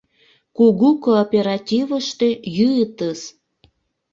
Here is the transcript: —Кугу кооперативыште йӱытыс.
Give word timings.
—Кугу 0.57 0.89
кооперативыште 1.05 2.29
йӱытыс. 2.57 3.21